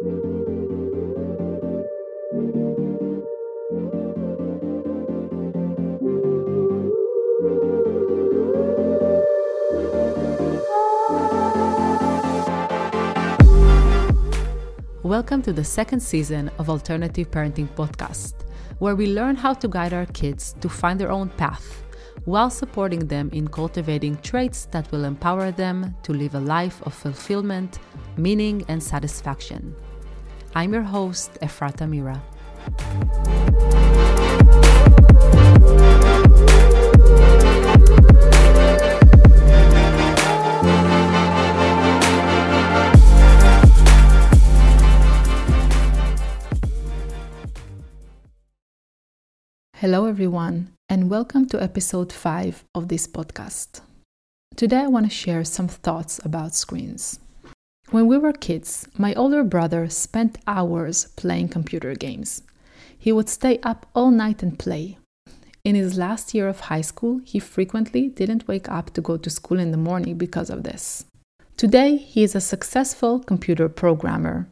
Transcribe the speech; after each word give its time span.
Welcome 0.00 0.12
to 15.42 15.52
the 15.52 15.64
second 15.64 15.98
season 15.98 16.48
of 16.58 16.70
Alternative 16.70 17.28
Parenting 17.28 17.68
Podcast, 17.74 18.34
where 18.78 18.94
we 18.94 19.08
learn 19.08 19.34
how 19.34 19.52
to 19.54 19.66
guide 19.66 19.92
our 19.92 20.06
kids 20.06 20.54
to 20.60 20.68
find 20.68 21.00
their 21.00 21.10
own 21.10 21.28
path 21.30 21.82
while 22.24 22.50
supporting 22.50 23.08
them 23.08 23.30
in 23.32 23.48
cultivating 23.48 24.16
traits 24.18 24.66
that 24.66 24.92
will 24.92 25.04
empower 25.04 25.50
them 25.50 25.96
to 26.04 26.12
live 26.12 26.36
a 26.36 26.40
life 26.40 26.80
of 26.82 26.94
fulfillment, 26.94 27.80
meaning, 28.16 28.64
and 28.68 28.80
satisfaction. 28.80 29.74
I'm 30.54 30.72
your 30.72 30.82
host, 30.82 31.34
Efrata 31.42 31.88
Mira. 31.88 32.22
Hello, 49.76 50.06
everyone, 50.06 50.72
and 50.88 51.08
welcome 51.08 51.46
to 51.46 51.62
episode 51.62 52.12
5 52.12 52.64
of 52.74 52.88
this 52.88 53.06
podcast. 53.06 53.80
Today, 54.56 54.78
I 54.78 54.86
want 54.88 55.06
to 55.06 55.10
share 55.10 55.44
some 55.44 55.68
thoughts 55.68 56.18
about 56.24 56.54
screens. 56.54 57.20
When 57.90 58.06
we 58.06 58.18
were 58.18 58.34
kids, 58.34 58.86
my 58.98 59.14
older 59.14 59.42
brother 59.42 59.88
spent 59.88 60.36
hours 60.46 61.06
playing 61.16 61.48
computer 61.48 61.94
games. 61.94 62.42
He 62.98 63.12
would 63.12 63.30
stay 63.30 63.60
up 63.62 63.86
all 63.94 64.10
night 64.10 64.42
and 64.42 64.58
play. 64.58 64.98
In 65.64 65.74
his 65.74 65.96
last 65.96 66.34
year 66.34 66.48
of 66.48 66.60
high 66.60 66.82
school, 66.82 67.22
he 67.24 67.38
frequently 67.38 68.08
didn't 68.08 68.46
wake 68.46 68.70
up 68.70 68.92
to 68.92 69.00
go 69.00 69.16
to 69.16 69.30
school 69.30 69.58
in 69.58 69.70
the 69.70 69.78
morning 69.78 70.18
because 70.18 70.50
of 70.50 70.64
this. 70.64 71.06
Today, 71.56 71.96
he 71.96 72.22
is 72.22 72.34
a 72.34 72.42
successful 72.42 73.20
computer 73.20 73.70
programmer. 73.70 74.48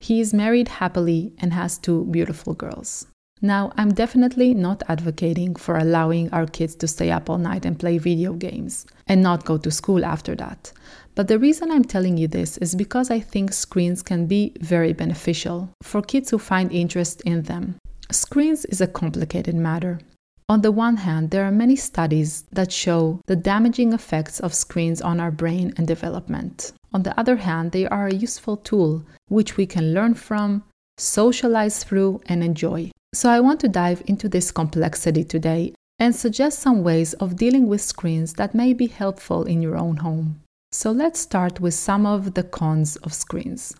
He 0.00 0.20
is 0.20 0.32
married 0.32 0.68
happily 0.68 1.34
and 1.38 1.52
has 1.52 1.76
two 1.76 2.06
beautiful 2.06 2.54
girls. 2.54 3.06
Now, 3.42 3.72
I'm 3.76 3.92
definitely 3.92 4.54
not 4.54 4.82
advocating 4.88 5.54
for 5.54 5.76
allowing 5.76 6.30
our 6.30 6.46
kids 6.46 6.74
to 6.76 6.88
stay 6.88 7.10
up 7.10 7.28
all 7.28 7.36
night 7.36 7.66
and 7.66 7.78
play 7.78 7.98
video 7.98 8.32
games 8.32 8.86
and 9.06 9.22
not 9.22 9.44
go 9.44 9.58
to 9.58 9.70
school 9.70 10.02
after 10.02 10.34
that. 10.36 10.72
But 11.14 11.28
the 11.28 11.38
reason 11.38 11.70
I'm 11.70 11.84
telling 11.84 12.16
you 12.16 12.26
this 12.26 12.58
is 12.58 12.74
because 12.74 13.10
I 13.10 13.20
think 13.20 13.52
screens 13.52 14.02
can 14.02 14.26
be 14.26 14.52
very 14.60 14.92
beneficial 14.92 15.70
for 15.82 16.02
kids 16.02 16.30
who 16.30 16.38
find 16.38 16.72
interest 16.72 17.20
in 17.22 17.42
them. 17.42 17.76
Screens 18.10 18.64
is 18.64 18.80
a 18.80 18.88
complicated 18.88 19.54
matter. 19.54 20.00
On 20.48 20.60
the 20.60 20.72
one 20.72 20.96
hand, 20.96 21.30
there 21.30 21.44
are 21.44 21.50
many 21.52 21.76
studies 21.76 22.44
that 22.52 22.70
show 22.70 23.20
the 23.26 23.36
damaging 23.36 23.92
effects 23.92 24.40
of 24.40 24.52
screens 24.52 25.00
on 25.00 25.18
our 25.18 25.30
brain 25.30 25.72
and 25.76 25.86
development. 25.86 26.72
On 26.92 27.02
the 27.02 27.18
other 27.18 27.36
hand, 27.36 27.72
they 27.72 27.86
are 27.86 28.08
a 28.08 28.14
useful 28.14 28.58
tool 28.58 29.04
which 29.28 29.56
we 29.56 29.66
can 29.66 29.94
learn 29.94 30.14
from, 30.14 30.64
socialize 30.98 31.82
through, 31.82 32.20
and 32.26 32.44
enjoy. 32.44 32.90
So, 33.14 33.30
I 33.30 33.40
want 33.40 33.60
to 33.60 33.68
dive 33.68 34.02
into 34.06 34.28
this 34.28 34.50
complexity 34.50 35.24
today 35.24 35.72
and 35.98 36.14
suggest 36.14 36.58
some 36.58 36.82
ways 36.82 37.14
of 37.14 37.36
dealing 37.36 37.66
with 37.68 37.80
screens 37.80 38.34
that 38.34 38.54
may 38.54 38.74
be 38.74 38.88
helpful 38.88 39.44
in 39.44 39.62
your 39.62 39.76
own 39.76 39.96
home. 39.98 40.40
So, 40.76 40.90
let's 40.90 41.20
start 41.20 41.60
with 41.60 41.72
some 41.72 42.04
of 42.04 42.34
the 42.34 42.42
cons 42.42 42.96
of 42.96 43.14
screens. 43.14 43.76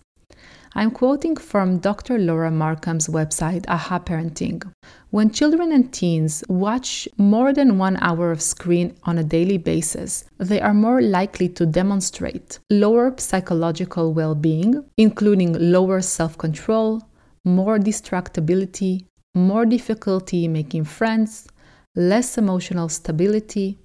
I'm 0.77 0.92
quoting 0.92 1.34
from 1.34 1.78
Dr. 1.78 2.20
Laura 2.20 2.53
Markham's 2.53 3.09
website, 3.09 3.64
Aha 3.67 3.98
Parenting. 3.98 4.62
When 5.11 5.33
children 5.33 5.72
and 5.72 5.92
teens 5.92 6.45
watch 6.48 7.09
more 7.19 7.53
than 7.53 7.78
one 7.78 7.97
hour 8.00 8.31
of 8.31 8.41
screen 8.41 8.94
on 9.03 9.19
a 9.19 9.25
daily 9.25 9.59
basis, 9.59 10.25
they 10.38 10.60
are 10.60 10.72
more 10.72 11.03
likely 11.03 11.49
to 11.49 11.66
demonstrate 11.66 12.60
lower 12.71 13.12
psychological 13.19 14.15
well 14.15 14.37
being, 14.37 14.84
including 14.97 15.72
lower 15.72 16.00
self 16.00 16.38
control, 16.38 17.03
more 17.44 17.77
distractibility, 17.77 19.04
more 19.34 19.66
difficulty 19.66 20.47
making 20.47 20.84
friends, 20.84 21.49
less 21.97 22.38
emotional 22.38 22.88
stability, 22.88 23.81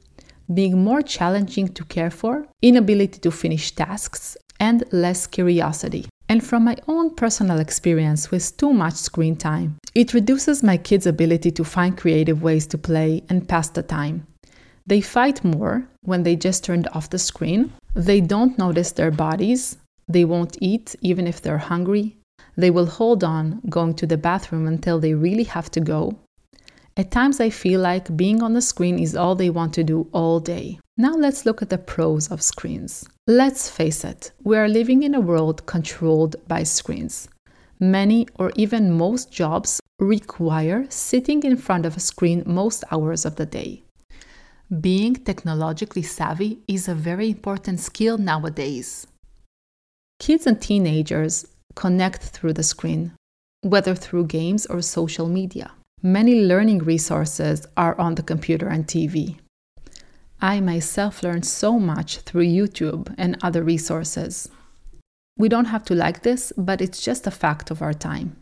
being 0.53 0.83
more 0.83 1.01
challenging 1.01 1.67
to 1.69 1.83
care 1.85 2.09
for, 2.09 2.47
inability 2.61 3.19
to 3.19 3.31
finish 3.31 3.71
tasks, 3.71 4.37
and 4.59 4.83
less 4.91 5.27
curiosity. 5.27 6.07
And 6.27 6.43
from 6.43 6.63
my 6.63 6.77
own 6.87 7.15
personal 7.15 7.59
experience 7.59 8.29
with 8.29 8.55
too 8.57 8.71
much 8.71 8.93
screen 8.93 9.35
time, 9.35 9.77
it 9.95 10.13
reduces 10.13 10.61
my 10.61 10.77
kids' 10.77 11.07
ability 11.07 11.51
to 11.51 11.63
find 11.63 11.97
creative 11.97 12.43
ways 12.43 12.67
to 12.67 12.77
play 12.77 13.23
and 13.29 13.47
pass 13.47 13.69
the 13.69 13.81
time. 13.81 14.27
They 14.85 15.01
fight 15.01 15.43
more 15.43 15.87
when 16.01 16.23
they 16.23 16.35
just 16.35 16.63
turned 16.63 16.87
off 16.93 17.09
the 17.09 17.19
screen. 17.19 17.73
They 17.95 18.21
don't 18.21 18.57
notice 18.57 18.91
their 18.91 19.11
bodies. 19.11 19.77
They 20.07 20.25
won't 20.25 20.57
eat 20.61 20.95
even 21.01 21.27
if 21.27 21.41
they're 21.41 21.57
hungry. 21.59 22.17
They 22.55 22.71
will 22.71 22.87
hold 22.87 23.23
on 23.23 23.61
going 23.69 23.93
to 23.95 24.07
the 24.07 24.17
bathroom 24.17 24.67
until 24.67 24.99
they 24.99 25.13
really 25.13 25.43
have 25.43 25.71
to 25.71 25.79
go. 25.79 26.17
At 26.99 27.11
times, 27.11 27.39
I 27.39 27.49
feel 27.49 27.79
like 27.79 28.17
being 28.17 28.43
on 28.43 28.51
the 28.51 28.61
screen 28.61 28.99
is 28.99 29.15
all 29.15 29.33
they 29.33 29.49
want 29.49 29.73
to 29.75 29.85
do 29.85 30.09
all 30.11 30.41
day. 30.41 30.79
Now, 30.97 31.13
let's 31.13 31.45
look 31.45 31.61
at 31.61 31.69
the 31.69 31.77
pros 31.77 32.29
of 32.29 32.41
screens. 32.41 33.07
Let's 33.25 33.69
face 33.69 34.03
it, 34.03 34.33
we 34.43 34.57
are 34.57 34.67
living 34.67 35.03
in 35.03 35.15
a 35.15 35.21
world 35.21 35.65
controlled 35.65 36.35
by 36.49 36.63
screens. 36.63 37.29
Many 37.79 38.27
or 38.35 38.51
even 38.57 38.97
most 38.97 39.31
jobs 39.31 39.79
require 39.97 40.87
sitting 40.89 41.43
in 41.43 41.55
front 41.55 41.85
of 41.85 41.95
a 41.95 42.01
screen 42.01 42.43
most 42.45 42.83
hours 42.91 43.23
of 43.23 43.37
the 43.37 43.45
day. 43.45 43.81
Being 44.81 45.15
technologically 45.15 46.01
savvy 46.01 46.59
is 46.67 46.89
a 46.89 46.95
very 46.95 47.29
important 47.29 47.79
skill 47.79 48.17
nowadays. 48.17 49.07
Kids 50.19 50.45
and 50.45 50.61
teenagers 50.61 51.47
connect 51.75 52.23
through 52.23 52.55
the 52.55 52.63
screen, 52.73 53.13
whether 53.61 53.95
through 53.95 54.25
games 54.25 54.65
or 54.65 54.81
social 54.81 55.29
media. 55.29 55.71
Many 56.01 56.45
learning 56.45 56.79
resources 56.79 57.67
are 57.75 57.99
on 57.99 58.15
the 58.15 58.23
computer 58.23 58.69
and 58.69 58.87
TV. 58.87 59.37
I 60.41 60.61
myself 60.61 61.23
learned 61.23 61.45
so 61.45 61.77
much 61.77 62.19
through 62.19 62.45
YouTube 62.45 63.13
and 63.17 63.37
other 63.41 63.63
resources. 63.63 64.47
We 65.37 65.49
don't 65.49 65.65
have 65.65 65.83
to 65.85 65.95
like 65.95 66.23
this, 66.23 66.53
but 66.57 66.79
it's 66.79 67.01
just 67.01 67.27
a 67.27 67.31
fact 67.31 67.69
of 67.69 67.81
our 67.81 67.91
time. 67.91 68.37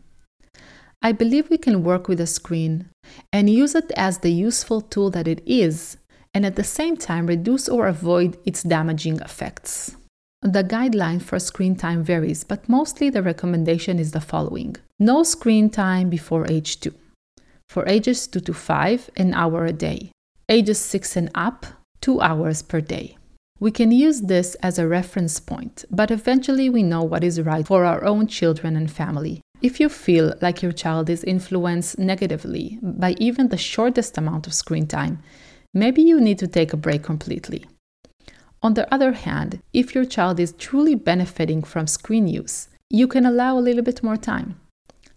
I 1.02 1.10
believe 1.10 1.50
we 1.50 1.58
can 1.58 1.82
work 1.82 2.06
with 2.06 2.20
a 2.20 2.28
screen 2.28 2.90
and 3.32 3.50
use 3.50 3.74
it 3.74 3.90
as 3.96 4.18
the 4.18 4.32
useful 4.32 4.80
tool 4.80 5.10
that 5.10 5.26
it 5.26 5.42
is, 5.44 5.96
and 6.32 6.46
at 6.46 6.54
the 6.54 6.62
same 6.62 6.96
time 6.96 7.26
reduce 7.26 7.68
or 7.68 7.88
avoid 7.88 8.38
its 8.44 8.62
damaging 8.62 9.18
effects. 9.18 9.96
The 10.42 10.62
guideline 10.62 11.20
for 11.20 11.40
screen 11.40 11.74
time 11.74 12.04
varies, 12.04 12.44
but 12.44 12.68
mostly 12.68 13.10
the 13.10 13.22
recommendation 13.24 13.98
is 13.98 14.12
the 14.12 14.20
following 14.20 14.76
No 15.00 15.24
screen 15.24 15.70
time 15.70 16.08
before 16.08 16.46
age 16.48 16.78
2. 16.78 16.94
For 17.68 17.86
ages 17.86 18.26
2 18.26 18.40
to 18.40 18.54
5, 18.54 19.10
an 19.16 19.34
hour 19.34 19.66
a 19.66 19.72
day. 19.72 20.10
Ages 20.48 20.78
6 20.78 21.16
and 21.16 21.30
up, 21.34 21.66
2 22.00 22.20
hours 22.20 22.62
per 22.62 22.80
day. 22.80 23.18
We 23.60 23.70
can 23.70 23.92
use 23.92 24.22
this 24.22 24.54
as 24.62 24.78
a 24.78 24.88
reference 24.88 25.38
point, 25.38 25.84
but 25.90 26.10
eventually 26.10 26.70
we 26.70 26.82
know 26.82 27.02
what 27.02 27.22
is 27.22 27.42
right 27.42 27.66
for 27.66 27.84
our 27.84 28.04
own 28.04 28.26
children 28.26 28.74
and 28.74 28.90
family. 28.90 29.42
If 29.60 29.80
you 29.80 29.88
feel 29.88 30.32
like 30.40 30.62
your 30.62 30.72
child 30.72 31.10
is 31.10 31.24
influenced 31.24 31.98
negatively 31.98 32.78
by 32.80 33.16
even 33.18 33.48
the 33.48 33.56
shortest 33.56 34.16
amount 34.16 34.46
of 34.46 34.54
screen 34.54 34.86
time, 34.86 35.22
maybe 35.74 36.00
you 36.00 36.20
need 36.20 36.38
to 36.38 36.46
take 36.46 36.72
a 36.72 36.76
break 36.76 37.02
completely. 37.02 37.66
On 38.62 38.74
the 38.74 38.92
other 38.94 39.12
hand, 39.12 39.60
if 39.72 39.94
your 39.94 40.04
child 40.04 40.40
is 40.40 40.52
truly 40.52 40.94
benefiting 40.94 41.62
from 41.62 41.86
screen 41.86 42.28
use, 42.28 42.68
you 42.88 43.06
can 43.06 43.26
allow 43.26 43.58
a 43.58 43.60
little 43.60 43.82
bit 43.82 44.02
more 44.02 44.16
time. 44.16 44.58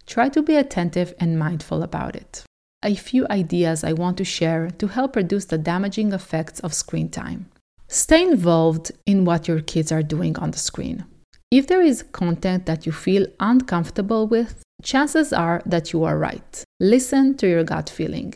Try 0.06 0.28
to 0.30 0.42
be 0.42 0.56
attentive 0.56 1.14
and 1.20 1.38
mindful 1.38 1.82
about 1.82 2.16
it. 2.16 2.44
A 2.84 2.96
few 2.96 3.26
ideas 3.30 3.84
I 3.84 3.92
want 3.92 4.16
to 4.16 4.24
share 4.24 4.68
to 4.78 4.88
help 4.88 5.14
reduce 5.14 5.44
the 5.44 5.58
damaging 5.58 6.12
effects 6.12 6.58
of 6.60 6.74
screen 6.74 7.08
time. 7.08 7.46
Stay 7.86 8.22
involved 8.22 8.90
in 9.06 9.24
what 9.24 9.46
your 9.46 9.60
kids 9.60 9.92
are 9.92 10.02
doing 10.02 10.36
on 10.38 10.50
the 10.50 10.58
screen. 10.58 11.04
If 11.52 11.68
there 11.68 11.82
is 11.82 12.02
content 12.02 12.66
that 12.66 12.84
you 12.84 12.92
feel 12.92 13.26
uncomfortable 13.38 14.26
with, 14.26 14.62
chances 14.82 15.32
are 15.32 15.62
that 15.64 15.92
you 15.92 16.02
are 16.02 16.18
right. 16.18 16.64
Listen 16.80 17.36
to 17.36 17.48
your 17.48 17.62
gut 17.62 17.88
feeling, 17.88 18.34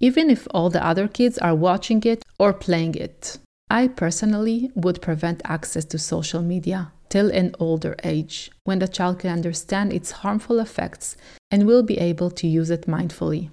even 0.00 0.28
if 0.28 0.48
all 0.50 0.70
the 0.70 0.84
other 0.84 1.06
kids 1.06 1.38
are 1.38 1.54
watching 1.54 2.02
it 2.04 2.24
or 2.38 2.52
playing 2.52 2.96
it. 2.96 3.38
I 3.70 3.88
personally 3.88 4.72
would 4.74 5.02
prevent 5.02 5.40
access 5.44 5.84
to 5.86 5.98
social 5.98 6.42
media 6.42 6.90
till 7.10 7.30
an 7.30 7.54
older 7.60 7.94
age, 8.02 8.50
when 8.64 8.80
the 8.80 8.88
child 8.88 9.20
can 9.20 9.30
understand 9.30 9.92
its 9.92 10.10
harmful 10.10 10.58
effects 10.58 11.16
and 11.50 11.64
will 11.64 11.84
be 11.84 11.98
able 11.98 12.30
to 12.32 12.48
use 12.48 12.70
it 12.70 12.88
mindfully. 12.88 13.50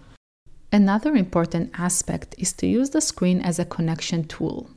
Another 0.73 1.15
important 1.15 1.71
aspect 1.77 2.33
is 2.37 2.53
to 2.53 2.65
use 2.65 2.91
the 2.91 3.01
screen 3.01 3.41
as 3.41 3.59
a 3.59 3.65
connection 3.65 4.23
tool, 4.23 4.69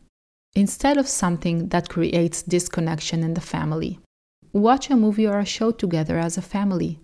instead 0.55 0.97
of 0.97 1.07
something 1.07 1.69
that 1.69 1.89
creates 1.89 2.43
disconnection 2.43 3.23
in 3.23 3.35
the 3.35 3.41
family. 3.41 4.01
watch 4.55 4.89
a 4.89 4.97
movie 4.97 5.27
or 5.27 5.41
a 5.41 5.45
show 5.45 5.71
together 5.73 6.19
as 6.19 6.39
a 6.39 6.43
family. 6.43 7.01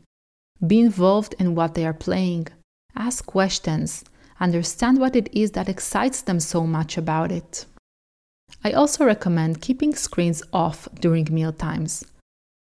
Be 0.64 0.78
involved 0.80 1.34
in 1.38 1.54
what 1.54 1.74
they 1.74 1.84
are 1.84 1.92
playing. 1.92 2.46
Ask 2.96 3.26
questions. 3.26 4.04
Understand 4.38 4.98
what 4.98 5.16
it 5.16 5.28
is 5.32 5.50
that 5.52 5.68
excites 5.68 6.22
them 6.22 6.40
so 6.40 6.66
much 6.66 6.96
about 6.96 7.30
it. 7.32 7.66
I 8.64 8.72
also 8.72 9.04
recommend 9.04 9.60
keeping 9.60 9.94
screens 9.94 10.42
off 10.52 10.88
during 11.00 11.26
meal 11.30 11.52
times. 11.52 12.04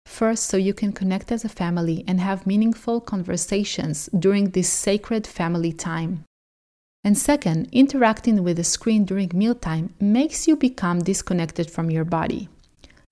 First, 0.10 0.48
so 0.48 0.58
you 0.58 0.74
can 0.74 0.92
connect 0.92 1.32
as 1.32 1.46
a 1.46 1.50
family 1.50 2.04
and 2.08 2.20
have 2.20 2.48
meaningful 2.48 3.00
conversations 3.00 4.10
during 4.18 4.50
this 4.50 4.68
sacred 4.68 5.28
family 5.28 5.72
time. 5.72 6.26
And 7.04 7.16
second, 7.16 7.70
interacting 7.72 8.44
with 8.44 8.58
the 8.58 8.64
screen 8.64 9.06
during 9.06 9.32
mealtime 9.34 9.94
makes 10.00 10.48
you 10.48 10.56
become 10.58 11.00
disconnected 11.00 11.70
from 11.70 11.92
your 11.92 12.04
body. 12.06 12.50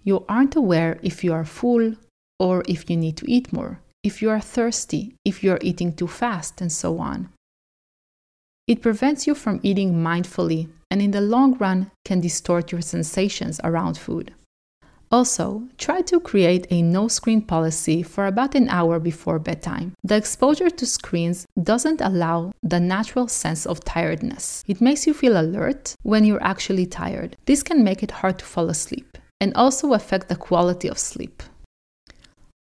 You 0.04 0.26
aren't 0.28 0.56
aware 0.56 1.00
if 1.04 1.24
you 1.24 1.32
are 1.34 1.46
full 1.46 1.96
or 2.40 2.64
if 2.68 2.90
you 2.90 2.98
need 2.98 3.16
to 3.18 3.32
eat 3.32 3.54
more, 3.54 3.80
if 4.04 4.22
you 4.22 4.30
are 4.32 4.42
thirsty, 4.42 5.14
if 5.24 5.44
you 5.44 5.52
are 5.52 5.60
eating 5.62 5.94
too 5.94 6.08
fast, 6.08 6.60
and 6.60 6.72
so 6.72 6.98
on. 6.98 7.30
It 8.66 8.82
prevents 8.82 9.28
you 9.28 9.36
from 9.36 9.62
eating 9.64 9.94
mindfully 9.94 10.68
and 10.90 11.02
in 11.02 11.12
the 11.12 11.22
long 11.22 11.58
run 11.60 11.92
can 12.04 12.22
distort 12.22 12.72
your 12.72 12.82
sensations 12.82 13.62
around 13.64 13.98
food. 13.98 14.34
Also, 15.09 15.63
try 15.77 16.01
to 16.01 16.19
create 16.19 16.68
a 16.69 16.81
no 16.81 17.07
screen 17.07 17.42
policy 17.42 18.04
for 18.04 18.25
about 18.27 18.56
an 18.56 18.68
hour 18.68 19.00
before 19.00 19.39
bedtime. 19.39 19.94
The 20.04 20.18
exposure 20.18 20.69
to 20.69 20.86
screens 20.86 21.45
doesn't 21.62 22.01
allow 22.01 22.51
the 22.62 22.80
natural 22.80 23.30
sense 23.30 23.65
of 23.65 23.86
tiredness. 23.86 24.65
It 24.68 24.81
makes 24.81 25.07
you 25.07 25.13
feel 25.13 25.39
alert 25.39 25.95
when 26.04 26.25
you're 26.25 26.44
actually 26.44 26.88
tired. 26.88 27.38
This 27.45 27.63
can 27.63 27.86
make 27.86 28.04
it 28.04 28.12
hard 28.12 28.39
to 28.39 28.45
fall 28.45 28.69
asleep 28.69 29.18
and 29.39 29.54
also 29.54 29.94
affect 29.94 30.27
the 30.27 30.36
quality 30.36 30.89
of 30.89 31.00
sleep. 31.00 31.42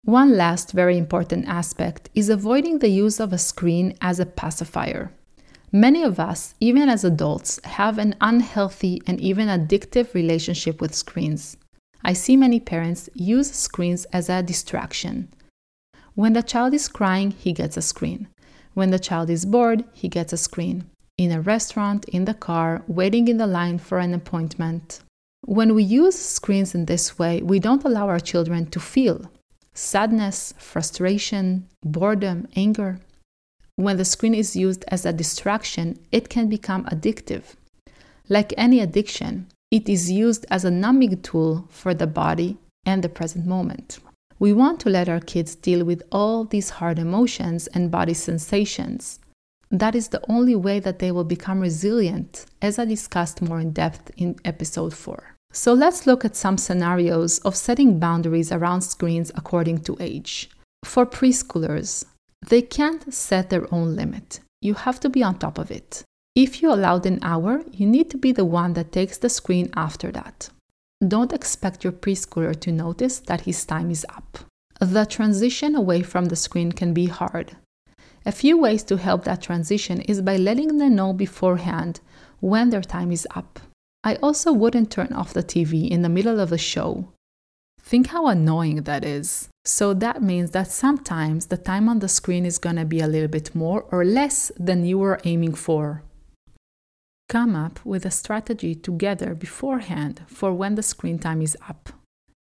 One 0.05 0.37
last 0.37 0.73
very 0.73 0.97
important 0.97 1.49
aspect 1.49 2.09
is 2.15 2.29
avoiding 2.29 2.79
the 2.79 2.89
use 2.89 3.19
of 3.19 3.33
a 3.33 3.39
screen 3.39 3.95
as 4.01 4.21
a 4.21 4.27
pacifier. 4.27 5.11
Many 5.73 6.03
of 6.03 6.19
us, 6.19 6.55
even 6.61 6.89
as 6.89 7.05
adults, 7.05 7.61
have 7.65 7.99
an 7.99 8.15
unhealthy 8.21 9.03
and 9.07 9.21
even 9.21 9.49
addictive 9.49 10.15
relationship 10.15 10.81
with 10.81 10.95
screens. 10.95 11.59
I 12.05 12.13
see 12.13 12.37
many 12.37 12.61
parents 12.61 13.09
use 13.15 13.51
screens 13.51 14.05
as 14.07 14.29
a 14.29 14.43
distraction. 14.43 15.33
When 16.15 16.33
the 16.33 16.43
child 16.43 16.75
is 16.75 16.89
crying, 16.89 17.31
he 17.31 17.53
gets 17.53 17.77
a 17.77 17.83
screen. 17.83 18.29
When 18.75 18.91
the 18.91 18.99
child 18.99 19.31
is 19.31 19.45
bored, 19.45 19.85
he 19.93 20.09
gets 20.09 20.33
a 20.33 20.37
screen. 20.37 20.91
In 21.17 21.33
a 21.33 21.41
restaurant, 21.41 22.05
in 22.07 22.25
the 22.25 22.35
car, 22.35 22.83
waiting 22.87 23.29
in 23.29 23.39
the 23.39 23.47
line 23.47 23.79
for 23.79 23.99
an 23.99 24.15
appointment. 24.15 25.01
When 25.45 25.75
we 25.75 25.83
use 25.83 26.19
screens 26.19 26.75
in 26.75 26.87
this 26.87 27.19
way, 27.19 27.43
we 27.43 27.59
don't 27.59 27.85
allow 27.85 28.09
our 28.09 28.21
children 28.21 28.67
to 28.67 28.81
feel 28.81 29.31
sadness, 29.75 30.55
frustration, 30.59 31.69
boredom, 31.85 32.49
anger. 32.57 32.99
When 33.77 33.97
the 33.97 34.05
screen 34.05 34.35
is 34.35 34.57
used 34.57 34.85
as 34.89 35.07
a 35.07 35.13
distraction, 35.13 35.99
it 36.11 36.29
can 36.29 36.49
become 36.49 36.85
addictive. 36.87 37.55
Like 38.29 38.53
any 38.57 38.81
addiction, 38.81 39.47
it 39.71 39.89
is 39.89 40.11
used 40.11 40.47
as 40.51 40.65
a 40.65 40.71
numbing 40.71 41.21
tool 41.23 41.67
for 41.71 41.95
the 41.95 42.07
body 42.07 42.59
and 42.85 43.03
the 43.03 43.09
present 43.09 43.47
moment. 43.47 43.99
We 44.39 44.53
want 44.53 44.81
to 44.81 44.91
let 44.91 45.09
our 45.09 45.21
kids 45.21 45.55
deal 45.55 45.85
with 45.85 46.03
all 46.13 46.45
these 46.45 46.71
hard 46.71 46.99
emotions 46.99 47.67
and 47.69 47.91
body 47.91 48.15
sensations. 48.15 49.19
That 49.71 49.95
is 49.95 50.09
the 50.09 50.23
only 50.29 50.55
way 50.55 50.81
that 50.81 50.99
they 50.99 51.13
will 51.13 51.25
become 51.25 51.61
resilient, 51.61 52.47
as 52.63 52.79
I 52.79 52.85
discussed 52.87 53.43
more 53.43 53.61
in 53.61 53.73
depth 53.73 54.11
in 54.17 54.37
episode 54.45 54.95
4. 54.95 55.35
So 55.53 55.73
let's 55.73 56.07
look 56.07 56.25
at 56.25 56.37
some 56.37 56.57
scenarios 56.57 57.39
of 57.41 57.57
setting 57.57 57.99
boundaries 57.99 58.53
around 58.53 58.83
screens 58.83 59.31
according 59.35 59.81
to 59.85 59.97
age. 60.01 60.51
For 60.85 61.05
preschoolers, 61.05 62.05
they 62.49 62.63
can't 62.63 63.13
set 63.13 63.51
their 63.51 63.73
own 63.75 63.97
limit. 63.97 64.41
You 64.63 64.75
have 64.75 65.01
to 65.01 65.09
be 65.09 65.23
on 65.23 65.39
top 65.39 65.59
of 65.59 65.71
it. 65.71 66.05
If 66.39 66.63
you 66.63 66.73
allowed 66.73 67.05
an 67.05 67.19
hour, 67.21 67.65
you 67.73 67.85
need 67.85 68.11
to 68.11 68.17
be 68.17 68.31
the 68.31 68.45
one 68.45 68.75
that 68.75 68.93
takes 68.93 69.19
the 69.19 69.29
screen 69.29 69.71
after 69.75 70.13
that. 70.13 70.51
Don't 71.05 71.33
expect 71.33 71.83
your 71.83 71.93
preschooler 71.93 72.55
to 72.61 72.71
notice 72.71 73.19
that 73.19 73.41
his 73.41 73.65
time 73.65 73.91
is 73.91 74.07
up. 74.09 74.39
The 74.79 75.05
transition 75.05 75.75
away 75.75 76.03
from 76.03 76.27
the 76.27 76.37
screen 76.37 76.71
can 76.71 76.95
be 76.95 77.07
hard. 77.07 77.57
A 78.25 78.31
few 78.31 78.57
ways 78.57 78.85
to 78.85 78.99
help 78.99 79.25
that 79.25 79.43
transition 79.43 80.01
is 80.03 80.23
by 80.23 80.37
letting 80.37 80.79
them 80.79 80.95
know 80.95 81.13
beforehand 81.13 81.99
when 82.39 82.71
their 82.71 82.83
time 82.83 83.11
is 83.11 83.27
up. 83.35 83.59
I 84.05 84.15
also 84.23 84.53
wouldn't 84.53 84.93
turn 84.93 85.13
off 85.13 85.35
the 85.35 85.43
TV 85.43 85.91
in 85.91 86.03
the 86.03 86.09
middle 86.09 86.39
of 86.39 86.51
the 86.51 86.59
show. 86.59 87.09
Think 87.81 88.07
how 88.09 88.29
annoying 88.29 88.83
that 88.83 89.05
is. 89.05 89.49
So 89.65 89.93
that 89.93 90.23
means 90.23 90.53
that 90.53 90.71
sometimes 90.71 91.47
the 91.47 91.57
time 91.57 91.89
on 91.89 91.99
the 91.99 92.09
screen 92.09 92.47
is 92.47 92.59
gonna 92.59 92.85
be 92.85 93.01
a 93.01 93.09
little 93.09 93.27
bit 93.27 93.57
more 93.57 93.87
or 93.91 94.05
less 94.05 94.53
than 94.57 94.87
you 94.87 94.99
were 94.99 95.21
aiming 95.25 95.55
for 95.55 96.05
come 97.29 97.55
up 97.55 97.85
with 97.85 98.07
a 98.07 98.11
strategy 98.11 98.75
together 98.75 99.35
beforehand 99.35 100.23
for 100.27 100.53
when 100.53 100.75
the 100.75 100.83
screen 100.83 101.19
time 101.19 101.43
is 101.43 101.57
up. 101.69 101.91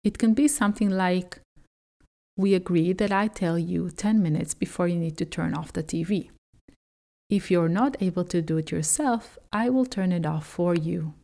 It 0.04 0.18
can 0.18 0.34
be 0.34 0.48
something 0.48 0.90
like 0.90 1.40
We 2.38 2.54
agree 2.54 2.94
that 2.94 3.12
I 3.12 3.28
tell 3.28 3.58
you 3.58 3.90
10 3.90 4.22
minutes 4.22 4.54
before 4.54 4.88
you 4.88 5.00
need 5.00 5.18
to 5.18 5.26
turn 5.26 5.56
off 5.56 5.74
the 5.74 5.82
TV. 5.82 6.30
If 7.30 7.50
you're 7.50 7.68
not 7.68 7.98
able 8.00 8.24
to 8.26 8.42
do 8.44 8.58
it 8.58 8.72
yourself, 8.72 9.40
I 9.52 9.70
will 9.70 9.86
turn 9.86 10.12
it 10.12 10.26
off 10.26 10.46
for 10.46 10.76
you. 10.76 11.16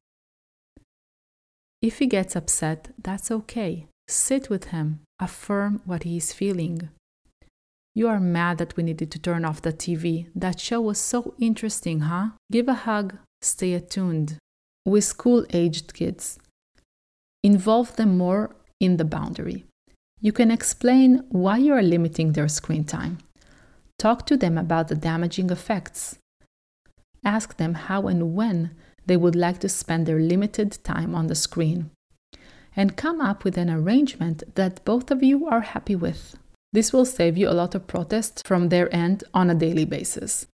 If 1.83 1.99
he 1.99 2.07
gets 2.07 2.35
upset, 2.35 2.89
that's 2.97 3.29
okay. 3.29 3.85
Sit 4.07 4.49
with 4.49 4.65
him, 4.69 5.01
affirm 5.19 5.81
what 5.85 6.03
he 6.03 6.17
is 6.17 6.33
feeling. 6.33 6.89
You 7.93 8.07
are 8.07 8.19
mad 8.19 8.57
that 8.57 8.75
we 8.75 8.83
needed 8.83 9.11
to 9.11 9.19
turn 9.19 9.45
off 9.45 9.61
the 9.61 9.71
TV. 9.71 10.27
That 10.35 10.59
show 10.59 10.81
was 10.81 10.97
so 10.97 11.35
interesting, 11.39 12.01
huh? 12.01 12.29
Give 12.51 12.67
a 12.67 12.73
hug, 12.73 13.17
stay 13.43 13.73
attuned 13.73 14.37
with 14.85 15.03
school 15.03 15.45
aged 15.51 15.93
kids. 15.93 16.39
Involve 17.43 17.95
them 17.95 18.17
more 18.17 18.55
in 18.79 18.97
the 18.97 19.05
boundary. 19.05 19.65
You 20.21 20.31
can 20.31 20.51
explain 20.51 21.25
why 21.29 21.57
you 21.57 21.73
are 21.73 21.81
limiting 21.81 22.31
their 22.31 22.47
screen 22.47 22.85
time. 22.85 23.17
Talk 23.99 24.25
to 24.27 24.37
them 24.37 24.57
about 24.57 24.87
the 24.87 24.95
damaging 24.95 25.49
effects. 25.49 26.17
Ask 27.25 27.57
them 27.57 27.73
how 27.73 28.07
and 28.07 28.33
when 28.35 28.71
they 29.05 29.17
would 29.17 29.35
like 29.35 29.59
to 29.59 29.69
spend 29.69 30.05
their 30.05 30.19
limited 30.19 30.77
time 30.83 31.13
on 31.13 31.27
the 31.27 31.35
screen. 31.35 31.91
And 32.75 32.97
come 32.97 33.21
up 33.21 33.43
with 33.43 33.57
an 33.57 33.69
arrangement 33.69 34.43
that 34.55 34.83
both 34.83 35.11
of 35.11 35.21
you 35.21 35.45
are 35.47 35.61
happy 35.61 35.95
with. 35.95 36.37
This 36.71 36.91
will 36.91 37.05
save 37.05 37.37
you 37.37 37.49
a 37.49 37.51
lot 37.51 37.75
of 37.75 37.85
protests 37.85 38.41
from 38.45 38.69
their 38.69 38.93
end 38.93 39.23
on 39.33 39.49
a 39.49 39.55
daily 39.55 39.85
basis. 39.85 40.47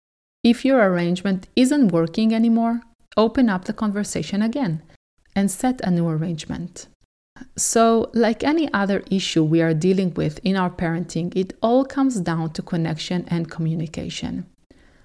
If 0.47 0.63
your 0.63 0.79
arrangement 0.79 1.49
isn't 1.57 1.91
working 1.91 2.33
anymore, 2.33 2.79
open 3.17 3.49
up 3.49 3.65
the 3.65 3.73
conversation 3.73 4.41
again 4.41 4.81
and 5.35 5.51
set 5.51 5.81
a 5.81 5.91
new 5.91 6.07
arrangement. 6.07 6.87
So, 7.57 8.09
like 8.13 8.45
any 8.45 8.71
other 8.71 9.03
issue 9.11 9.43
we 9.43 9.61
are 9.61 9.73
dealing 9.73 10.13
with 10.13 10.39
in 10.45 10.55
our 10.55 10.69
parenting, 10.69 11.35
it 11.35 11.51
all 11.61 11.83
comes 11.83 12.21
down 12.21 12.53
to 12.53 12.61
connection 12.61 13.25
and 13.27 13.51
communication. 13.51 14.45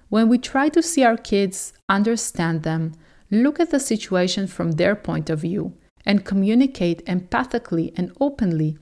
When 0.07 0.29
we 0.29 0.37
try 0.37 0.69
to 0.69 0.81
see 0.81 1.03
our 1.03 1.17
kids, 1.17 1.73
understand 1.89 2.63
them, 2.63 2.93
look 3.29 3.59
at 3.59 3.69
the 3.69 3.81
situation 3.81 4.47
from 4.47 4.71
their 4.71 4.95
point 4.95 5.29
of 5.29 5.39
view, 5.39 5.73
and 6.05 6.23
communicate 6.23 7.05
empathically 7.05 7.91
and 7.97 8.13
openly, 8.21 8.77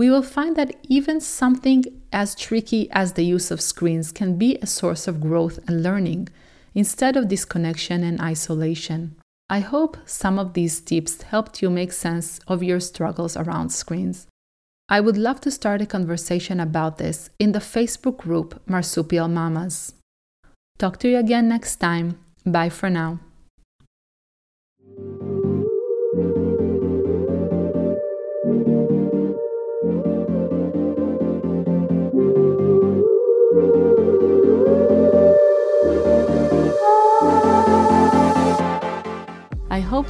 we 0.00 0.08
will 0.08 0.22
find 0.22 0.56
that 0.56 0.74
even 0.88 1.20
something 1.20 1.84
as 2.10 2.34
tricky 2.34 2.90
as 2.90 3.12
the 3.12 3.22
use 3.22 3.50
of 3.50 3.60
screens 3.60 4.12
can 4.12 4.38
be 4.38 4.56
a 4.62 4.66
source 4.66 5.06
of 5.06 5.20
growth 5.20 5.58
and 5.68 5.82
learning 5.82 6.26
instead 6.74 7.18
of 7.18 7.28
disconnection 7.28 8.02
and 8.02 8.18
isolation. 8.18 9.14
I 9.50 9.60
hope 9.60 9.98
some 10.06 10.38
of 10.38 10.54
these 10.54 10.80
tips 10.80 11.20
helped 11.20 11.60
you 11.60 11.68
make 11.68 11.92
sense 11.92 12.40
of 12.48 12.62
your 12.62 12.80
struggles 12.80 13.36
around 13.36 13.72
screens. 13.72 14.26
I 14.88 15.00
would 15.00 15.18
love 15.18 15.42
to 15.42 15.50
start 15.50 15.82
a 15.82 15.86
conversation 15.86 16.60
about 16.60 16.96
this 16.96 17.28
in 17.38 17.52
the 17.52 17.58
Facebook 17.58 18.16
group 18.16 18.58
Marsupial 18.66 19.28
Mamas. 19.28 19.92
Talk 20.78 20.98
to 21.00 21.10
you 21.10 21.18
again 21.18 21.46
next 21.46 21.76
time. 21.76 22.18
Bye 22.46 22.70
for 22.70 22.88
now. 22.88 23.20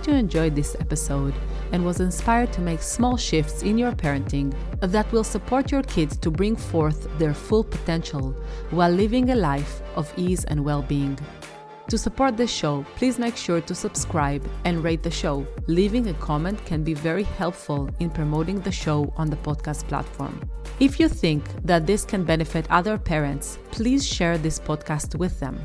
Hope 0.01 0.07
you 0.09 0.15
enjoyed 0.15 0.55
this 0.55 0.75
episode 0.81 1.35
and 1.73 1.85
was 1.85 2.01
inspired 2.01 2.51
to 2.55 2.63
make 2.63 2.81
small 2.81 3.19
shifts 3.19 3.63
in 3.63 3.77
your 3.77 3.93
parenting 3.93 4.51
that 4.81 5.11
will 5.13 5.25
support 5.25 5.71
your 5.71 5.83
kids 5.83 6.17
to 6.17 6.31
bring 6.31 6.57
forth 6.57 7.07
their 7.19 7.35
full 7.35 7.63
potential 7.63 8.35
while 8.71 8.91
living 8.91 9.29
a 9.29 9.37
life 9.37 9.83
of 9.97 10.11
ease 10.17 10.45
and 10.47 10.65
well 10.65 10.81
being. 10.81 11.19
To 11.89 11.99
support 11.99 12.39
the 12.39 12.47
show, 12.47 12.87
please 12.97 13.19
make 13.19 13.37
sure 13.37 13.61
to 13.61 13.75
subscribe 13.75 14.43
and 14.65 14.83
rate 14.83 15.03
the 15.03 15.11
show. 15.11 15.47
Leaving 15.67 16.09
a 16.09 16.15
comment 16.15 16.65
can 16.65 16.83
be 16.83 16.95
very 16.95 17.25
helpful 17.25 17.91
in 17.99 18.09
promoting 18.09 18.61
the 18.61 18.73
show 18.73 19.13
on 19.19 19.29
the 19.29 19.37
podcast 19.37 19.87
platform. 19.87 20.41
If 20.79 20.99
you 20.99 21.09
think 21.09 21.45
that 21.65 21.87
this 21.87 22.07
can 22.07 22.25
benefit 22.25 22.65
other 22.71 22.97
parents, 22.97 23.59
please 23.71 24.07
share 24.07 24.39
this 24.39 24.59
podcast 24.59 25.17
with 25.17 25.39
them. 25.41 25.61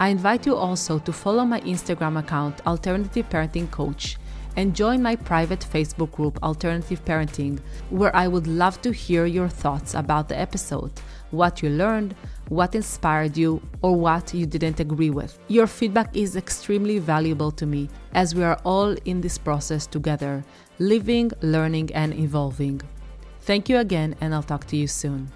I 0.00 0.08
invite 0.08 0.46
you 0.46 0.56
also 0.56 0.98
to 0.98 1.12
follow 1.12 1.44
my 1.44 1.60
Instagram 1.60 2.18
account, 2.18 2.66
Alternative 2.66 3.28
Parenting 3.28 3.70
Coach, 3.70 4.16
and 4.56 4.74
join 4.74 5.02
my 5.02 5.14
private 5.14 5.60
Facebook 5.60 6.12
group, 6.12 6.42
Alternative 6.42 7.04
Parenting, 7.04 7.60
where 7.90 8.14
I 8.16 8.26
would 8.26 8.46
love 8.46 8.80
to 8.80 8.92
hear 8.92 9.26
your 9.26 9.50
thoughts 9.50 9.92
about 9.92 10.30
the 10.30 10.38
episode, 10.38 10.90
what 11.32 11.62
you 11.62 11.68
learned, 11.68 12.14
what 12.48 12.74
inspired 12.74 13.36
you, 13.36 13.60
or 13.82 13.94
what 13.94 14.32
you 14.32 14.46
didn't 14.46 14.80
agree 14.80 15.10
with. 15.10 15.38
Your 15.48 15.66
feedback 15.66 16.16
is 16.16 16.34
extremely 16.34 16.98
valuable 16.98 17.50
to 17.50 17.66
me 17.66 17.90
as 18.14 18.34
we 18.34 18.42
are 18.42 18.58
all 18.64 18.96
in 19.04 19.20
this 19.20 19.36
process 19.36 19.86
together, 19.86 20.42
living, 20.78 21.30
learning, 21.42 21.90
and 21.92 22.14
evolving. 22.14 22.80
Thank 23.42 23.68
you 23.68 23.76
again, 23.76 24.16
and 24.22 24.34
I'll 24.34 24.42
talk 24.42 24.66
to 24.68 24.78
you 24.78 24.86
soon. 24.86 25.30